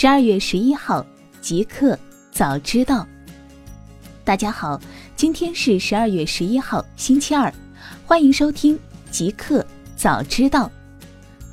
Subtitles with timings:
[0.00, 1.04] 十二月十一号，
[1.42, 1.94] 即刻
[2.32, 3.06] 早知道。
[4.24, 4.80] 大家好，
[5.14, 7.52] 今天是十二月十一号，星期二，
[8.06, 8.78] 欢迎收听
[9.10, 9.62] 即刻
[9.96, 10.72] 早知道。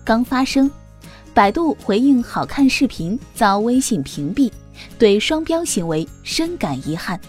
[0.05, 0.71] 刚发生，
[1.33, 4.50] 百度回应好看视频遭微信屏蔽，
[4.98, 7.20] 对双标行为深感遗憾。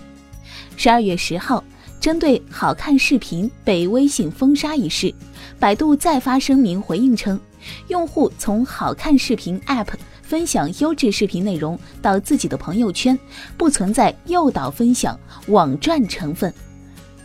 [0.77, 1.65] 十二月十号，
[1.99, 5.13] 针对好看视频被微信封杀一事，
[5.59, 7.41] 百度再发声明回应称，
[7.89, 9.89] 用户从好看视频 App。
[10.29, 13.19] 分享优质视频内容到自己的朋友圈，
[13.57, 16.53] 不存在诱导分享、网赚成分。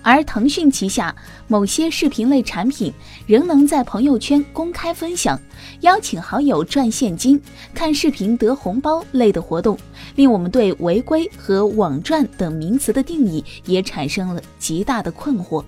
[0.01, 1.13] 而腾讯旗下
[1.49, 2.93] 某些视频类产品
[3.27, 5.37] 仍能在朋友圈公开分享、
[5.81, 7.41] 邀请好友赚现金、
[7.73, 9.77] 看视频得红包类的活动，
[10.15, 15.61] 令我们对违规和网赚等名词的定义也产生了极大的困惑。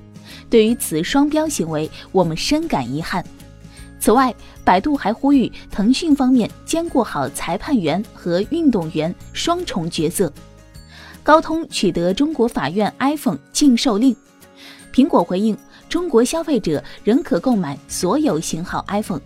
[0.49, 3.21] 对于此双标行为，我们深感遗憾。
[3.99, 10.32] 此外，百度还呼吁腾讯方面兼顾好裁判员和运动员双重角色。
[11.24, 14.16] 高通取得中国法院 iPhone 禁售令，
[14.93, 15.57] 苹果回应
[15.90, 19.21] 中国消费者仍可购买所有型号 iPhone。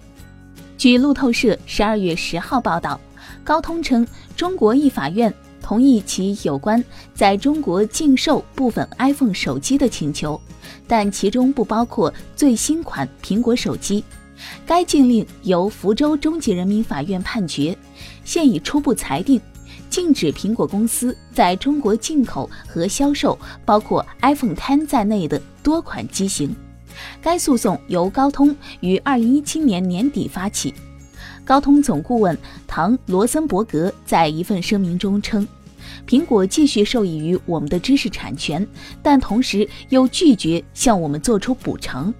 [0.78, 2.98] 据路透社十二月十号报道，
[3.44, 6.82] 高通称中国一法院同意其有关
[7.14, 10.40] 在中国禁售部分 iPhone 手机的请求，
[10.88, 14.02] 但其中不包括最新款苹果手机。
[14.66, 17.78] 该禁令由福州中级人民法院判决，
[18.24, 19.40] 现已初步裁定，
[19.90, 26.56] 禁止苹果公司在中国进口和销售包括 iPhone 10在内的多款机型。
[27.22, 30.74] 该诉讼由高通于二零一七年年底发起。
[31.46, 32.38] 高通总顾问
[32.68, 35.48] 唐罗森伯格在一份声明中称，
[36.08, 38.68] 苹果继续受益于我们的知识产权，
[39.02, 42.14] 但同时又拒绝向我们做出补偿。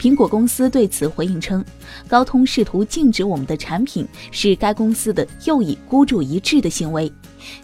[0.00, 1.62] 苹果公司对此回应称，
[2.08, 7.12] 高通试图禁止我们的产品是该公司的又一孤注一掷的行为，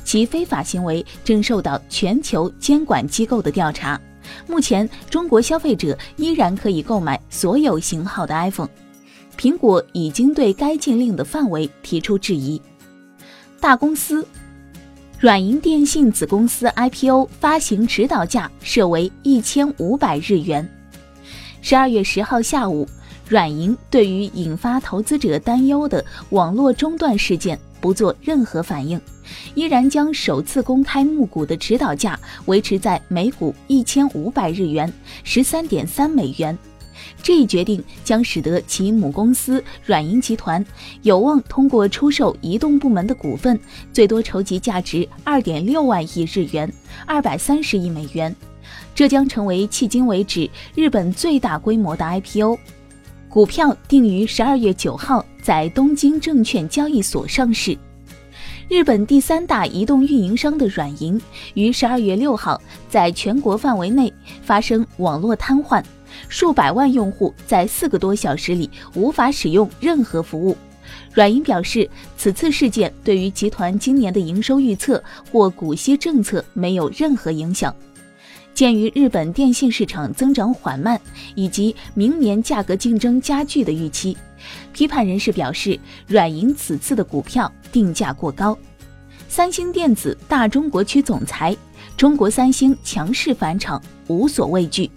[0.04, 3.98] 其非法行为正受到全球监管机构的调查。
[4.46, 8.68] 目前，中国消费者依然可以购买所有型号的 iPhone。
[9.38, 12.60] 苹果已经对该禁令的范围提出质疑。
[13.58, 14.26] 大公司，
[15.18, 20.68] 软银电信子公司 IPO 发行指导价设为一千五百日元。
[21.68, 22.86] 十二月十号下午，
[23.28, 29.00] 软银对于引发投资者担忧的网络中断事件不做任何反应，
[29.56, 34.92] 依然将首次公开募股的指导价维持在每股一千五百日元
[35.24, 36.56] （十三点三美元）。
[37.20, 40.64] 这一决定将使得其母公司软银集团
[41.02, 43.58] 有望通过出售移动部门的股份，
[43.92, 46.72] 最多筹集价值二点六万亿日元
[47.04, 48.32] （二百三十亿美元）。
[48.94, 52.58] 这将成为迄今为止日本最大规模的 IPO，
[53.28, 57.76] 股票定于十二月九号在东京证券交易所上市。
[58.68, 61.20] 日本第三大移动运营商的软银
[61.54, 65.84] 于十二月六号在全国范围内发生网络瘫痪，
[66.28, 70.56] 数百万用户在四个多小时里无法使用任何服务。
[71.12, 77.74] 软银表示，此次事件对于集团今年的营收预测或股息政策没有任何影响。
[78.56, 80.98] 鉴于日本电信市场增长缓慢
[81.34, 84.16] 以及明年价格竞争加剧的预期，
[84.72, 88.56] 批判人士表示，软银此次的股票定价过高。
[89.28, 91.54] 三星电子大中国区总裁，
[91.98, 94.90] 中国三星强势返场，无所畏惧。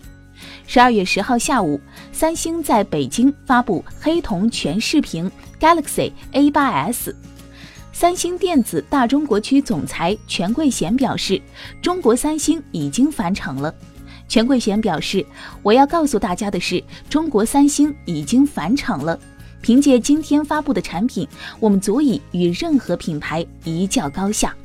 [0.66, 1.82] 十二月十号下午，
[2.14, 7.14] 三星在北京发布黑铜全视屏 Galaxy A8s。
[8.00, 11.42] 三星电子大中国区总裁全贵贤表示，
[11.82, 13.76] 中国三星已经返场了。
[14.26, 15.26] 全贵贤表示，
[15.62, 19.20] 我要告诉大家的是，中国三星已经返场了。
[19.62, 21.28] 凭借今天发布的产品，
[21.60, 24.56] 我们足以与任何品牌一较高下。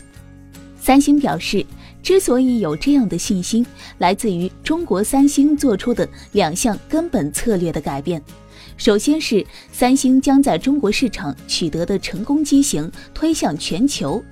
[0.81, 1.66] 三星表示，
[2.05, 3.66] 之所以有这样的信心，
[3.99, 8.22] 来自于中国三星做出的两项根本策略的改变。
[8.76, 14.22] 首先是三星将在中国市场取得的成功机型推向全球，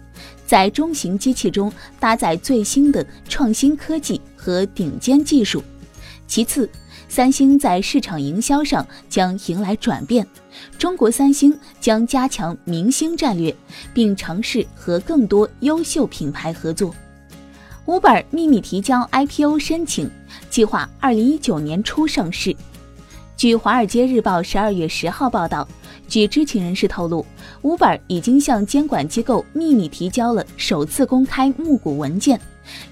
[0.44, 5.62] 在中型机器中搭载最新的创新科技和顶尖技术。
[6.26, 6.68] 其次，
[7.08, 10.26] 三星在市场营销上将迎来转变，
[10.78, 13.54] 中国三星将加强明星战略，
[13.94, 16.94] 并尝试和更多优秀品牌合作。
[17.84, 20.10] Uber 秘密提交 IPO 申请，
[20.48, 22.54] 计划二零一九年初上市。
[23.36, 25.66] 据《华尔街日报》十二月十号报道，
[26.06, 27.26] 据知情人士透露
[27.62, 32.40] ，Uber 已经向监管机构秘密提交了首次公开募股文件，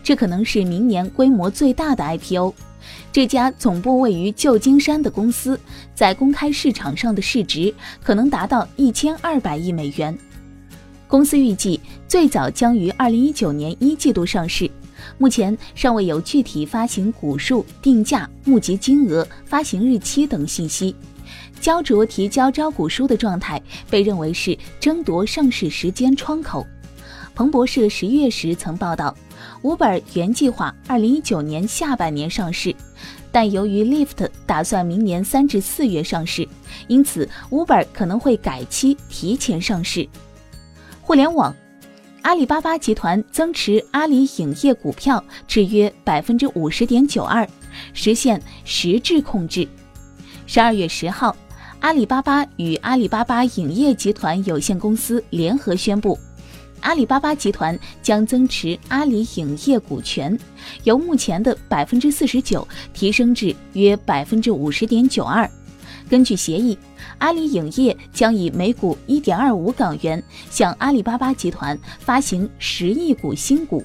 [0.02, 2.52] 这可能是明年规模最大的 IPO。
[3.12, 5.58] 这家总部位于旧金山的公司
[5.94, 7.72] 在公开市场上的市值
[8.02, 10.16] 可能达到一千二百亿美元。
[11.06, 11.78] 公司预计
[12.08, 14.68] 最早将于二零一九年一季度上市，
[15.20, 20.96] 目前尚未有具体发行股数、定价、募集金额、发行日期等信息。
[21.60, 26.66] 焦灼提交招股书的状态被认为是争夺上市时间窗口。
[27.34, 29.14] 彭博社十月时曾报道，
[29.60, 32.74] 五本原计划二零一九年下半年上市，
[33.30, 36.48] 但由于 Lyft 打算明年三至四月上市，
[36.88, 40.08] 因此五本可能会改期提前上市。
[41.02, 41.54] 互联网，
[42.22, 47.48] 阿里巴巴集团增持阿里影业股票至约百分之五十点九二，
[47.94, 49.66] 实现实质控制。
[50.46, 51.34] 十二月十号，
[51.80, 56.18] 阿里巴巴与阿里巴巴影业集团有限公司联合宣布，
[56.80, 60.38] 阿里巴巴集团将增持阿里影业股权，
[60.84, 65.50] 由目前的百分之四十九提升至约百分之五十点九二。
[66.10, 66.76] 根据协议。
[67.18, 73.84] 阿里影业将以每股一点二五港元向阿里巴巴集团发行十亿股新股，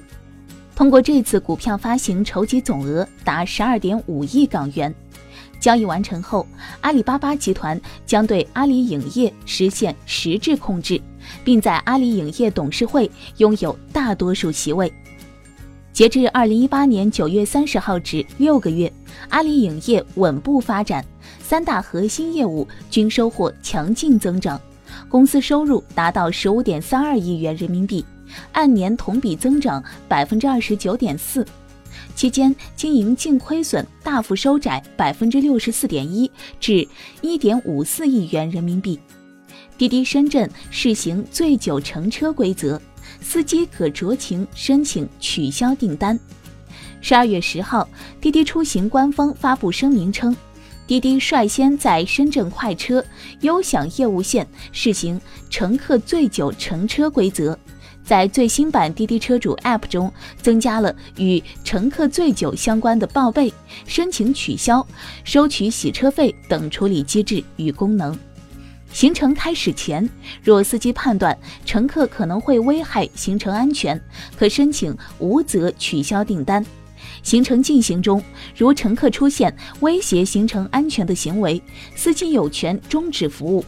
[0.74, 4.92] 通过这次股票发行筹集总额达十二点五亿港元。
[5.58, 6.46] 交易完成后，
[6.82, 11.00] 阿里巴巴集团将对阿里影业实现实质控制，
[11.42, 14.92] 并在阿里影业董事会拥有大多数席位。
[15.92, 18.92] 截至二零一八年九月三十号止六个月，
[19.30, 21.02] 阿里影业稳步发展。
[21.48, 24.60] 三大核心业务均收获强劲增长，
[25.08, 28.04] 公司收入达到十五点三二亿元人民币，
[28.50, 31.46] 按年同比增长百分之二十九点四。
[32.16, 36.28] 期间，经营净亏损大幅收窄百分之六十四点一，
[36.58, 36.84] 至
[37.20, 38.98] 一点五四亿元人民币。
[39.78, 42.80] 滴滴深圳试行醉酒乘车规则，
[43.20, 46.18] 司机可酌情申请取消订单。
[47.00, 47.88] 十二月十号，
[48.20, 50.36] 滴滴出行官方发布声明称。
[50.86, 53.04] 滴滴率先在深圳快车
[53.40, 57.58] 优享业务线试行乘客醉酒乘车规则，
[58.04, 63.52] 在最新版滴滴车主 App 中增加了与乘客醉酒相关的报备、
[63.84, 64.86] 申请取消、
[65.24, 68.16] 收取洗车费等处理机制与功能。
[68.92, 70.08] 行程开始前，
[70.40, 74.00] 若司机判断乘客可能会危害行程安全，
[74.38, 76.64] 可申请无责取消订单。
[77.26, 78.22] 行程进行中，
[78.56, 81.60] 如乘客出现威胁行程安全的行为，
[81.96, 83.64] 司机有权终止服务。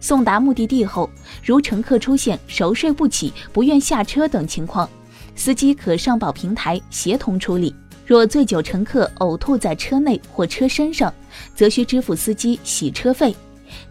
[0.00, 1.10] 送达目的地后，
[1.44, 4.88] 如乘客出现熟睡不起、不愿下车等情况，
[5.36, 7.74] 司机可上报平台协同处理。
[8.06, 11.12] 若醉酒乘客呕吐在车内或车身上，
[11.54, 13.36] 则需支付司机洗车费。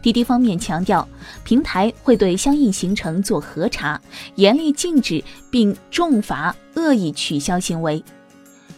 [0.02, 1.08] 滴滴方面强调，
[1.44, 4.02] 平台会对相应行程做核查，
[4.38, 8.04] 严厉禁止并重罚恶意取消行为。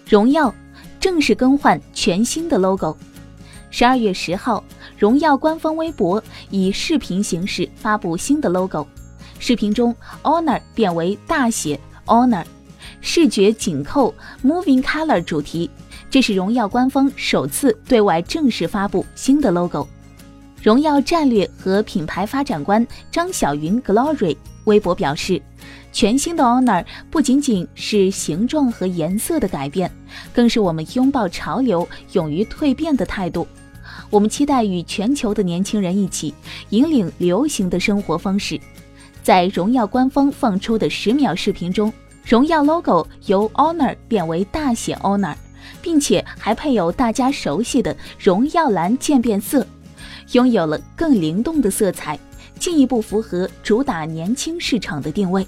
[0.07, 0.53] 荣耀
[0.99, 2.95] 正式更换全新的 logo。
[3.71, 4.63] 十二月十号，
[4.97, 8.87] 荣耀官方微博以视频形式发布新的 logo。
[9.39, 12.45] 视频中，Honor 变为大写 Honor，
[13.01, 14.13] 视觉紧扣
[14.43, 15.69] Moving Color 主题。
[16.09, 19.87] 这是荣耀官方首次对外正式发布新的 logo。
[20.61, 25.41] 荣耀战略和品牌发展官张晓云 Glory 微博表示。
[25.95, 29.89] 全新的 Honor 不仅仅是形状和颜色的改变，
[30.33, 33.47] 更是我们拥抱潮流、勇于蜕变的态度。
[34.09, 36.33] 我们期待与全球的年轻人一起
[36.71, 38.59] 引领流行的生活方式。
[39.23, 41.93] 在荣耀官方放出的十秒视频中，
[42.25, 45.35] 荣耀 logo 由 Honor 变为大写 Honor，
[45.81, 49.65] 并且还配有大家熟悉的荣耀蓝渐变色，
[50.33, 52.19] 拥有了更灵动的色彩，
[52.59, 55.47] 进一步符合主打年轻市场的定位。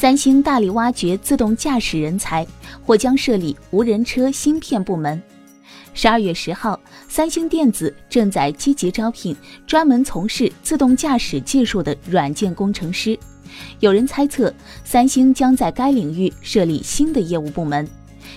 [0.00, 2.46] 三星大力挖掘自动驾驶人才，
[2.86, 5.20] 或将设立无人车芯片部门。
[5.92, 6.78] 十二月十号，
[7.08, 9.36] 三星电子正在积极招聘
[9.66, 13.18] 专门从事自动驾驶技术的软件工程师。
[13.80, 17.84] 有人猜测，三星将在该领域设立新的业务部门。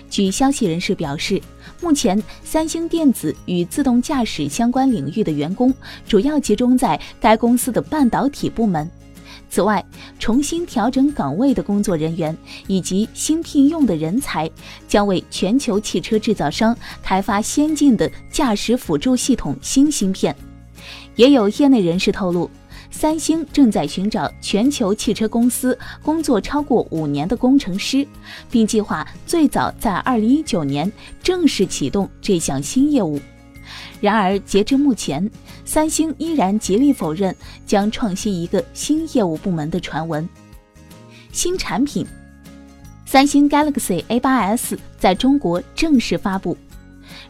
[0.10, 1.39] 据消息人士表示，
[1.80, 5.72] 目前三星电子与自动驾驶相关领域的员工
[6.08, 8.89] 主要集中在该公司的半导体部门。
[9.51, 9.86] 此外，
[10.17, 12.36] 重新调整岗位的工作人员
[12.67, 14.50] 以及新聘用的人才，
[14.88, 20.34] 将为全球汽车制造商开发先进的驾驶辅助系统新芯片。
[21.17, 22.50] 也有业内人士透露，
[22.89, 28.08] 三星正在寻找全球汽车公司工作超过五年的工程师，
[28.50, 30.89] 并计划最早在二零一九年
[31.22, 33.20] 正式启动这项新业务。
[34.01, 35.29] 然而，截至目前，
[35.63, 37.34] 三星依然极力否认
[37.67, 40.27] 将创新一个新业务部门的传闻。
[41.31, 42.05] 新产品，
[43.05, 46.58] 三星 Galaxy A8s 在中国正式发布。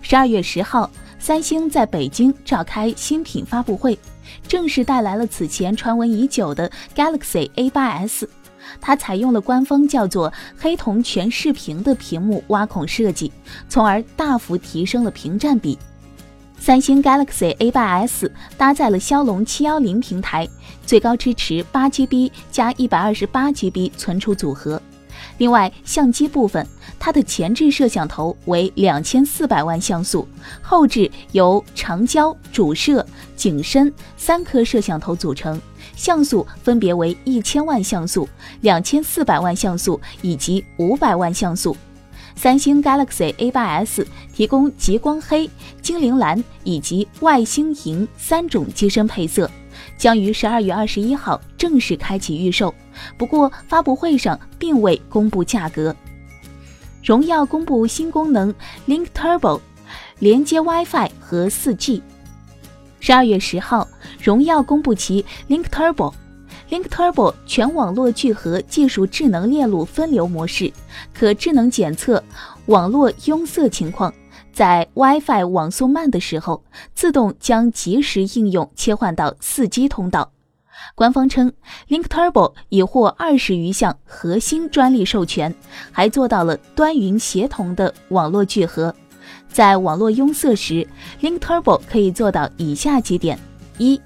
[0.02, 4.00] 十二月十号，三星在北京召开新品发布会，
[4.48, 8.28] 正式带来了此前传闻已久的 Galaxy A8s。
[8.80, 13.30] 它采用了官方叫做“黑瞳全视屏”的屏幕挖孔设计，
[13.68, 15.78] 从而大幅提升了屏占比。
[16.62, 20.48] 三星 Galaxy A8s 搭载了骁龙710平台，
[20.86, 24.80] 最高支持 8GB 加 128GB 存储组合。
[25.40, 26.64] 另外，相机部分，
[27.00, 30.28] 它的前置摄像头为两千四百万像素，
[30.62, 33.04] 后置由长焦、主摄、
[33.36, 35.60] 景深三颗摄像头组成，
[35.96, 38.30] 像素分别为一千万像素、
[38.62, 41.76] 两千四百万像素以及五百万像素。
[42.36, 45.50] 三星 Galaxy A8s 提供极光黑、
[45.82, 49.50] 精灵蓝以及外星银三种机身配色。
[49.98, 52.74] 将于十二月二十一号正式开启预售，
[53.18, 55.96] 不过发布会上并未公布价格。
[57.04, 58.54] 荣耀公布新功能
[58.88, 59.60] Link Turbo，
[60.20, 62.02] 连接 WiFi 和 4G。
[63.00, 63.88] 十二月十号，
[64.22, 66.14] 荣耀公布其 Link Turbo。
[66.72, 70.72] Link Turbo 全网络聚合技术智能链路分流模式，
[71.14, 72.24] 可智能检测
[72.68, 74.14] 网络拥塞情况。
[74.54, 76.64] 在 WiFi 网速慢的时候，
[76.96, 80.32] 自动将即时应用切换到 4G 通道。
[80.96, 81.52] 官方称
[81.90, 85.54] ，Link Turbo 已获二十余项核心专利授权，
[85.92, 88.96] 还做到了端云协同的网络聚合。
[89.50, 90.88] 在网络拥塞时
[91.22, 93.38] ，Link Turbo 可以做到以下几点：
[93.78, 94.00] 一、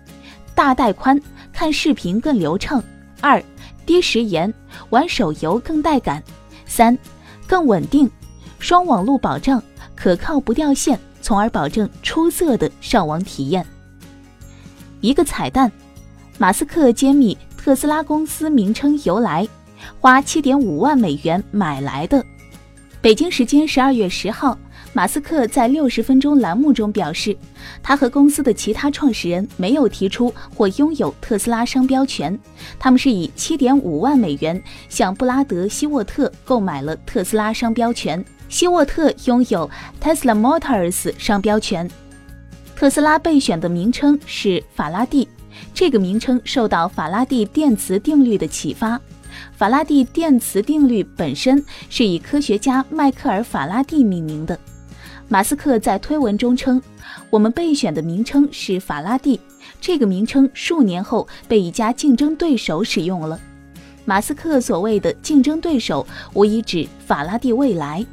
[0.56, 1.22] 大带宽，
[1.56, 2.82] 看视频更流畅；
[3.22, 3.42] 二、
[3.86, 4.54] 低时延，
[4.90, 6.22] 玩手游更带感；
[6.66, 6.96] 三、
[7.48, 8.12] 更稳定，
[8.60, 9.64] 双网络保障。
[9.96, 13.66] 可靠不掉线，从而保证出色的上网体验。
[15.00, 15.72] 一个彩蛋，
[16.38, 19.48] 马斯克揭秘特斯拉公司名称由来，
[20.02, 22.24] 花七点五万美元买来的。
[23.02, 24.58] 北京时间十二月十号，
[24.96, 27.36] 马斯克在六十分钟栏目中表示，
[27.84, 32.40] 他和公司的其他创始人没有提出或拥有特斯拉商标权，
[32.80, 38.24] 他们是以七点五万美元向布拉德·希沃特购买了特斯拉商标权。
[38.48, 41.92] 希沃特拥有 Tesla Motors 商标权。
[42.74, 45.28] 特斯拉备选的名称是法拉第，
[45.74, 48.98] 这个名称受到法拉第电磁定律的启发。
[49.58, 54.58] 法拉第电磁定律本身是以科学家迈克尔·法拉第命名的。
[55.28, 56.82] 马斯克在推文中称
[57.32, 59.40] ：“我们备选的名称是法拉第，
[59.82, 63.40] 这个名称数年后被一家竞争对手使用了。”
[64.06, 68.06] 马斯克所谓的竞争对手，无疑指法拉第未来。